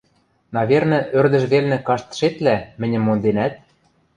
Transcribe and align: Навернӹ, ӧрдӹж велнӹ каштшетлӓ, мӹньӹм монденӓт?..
Навернӹ, 0.55 0.99
ӧрдӹж 1.17 1.43
велнӹ 1.51 1.77
каштшетлӓ, 1.87 2.55
мӹньӹм 2.79 3.03
монденӓт?.. 3.05 3.53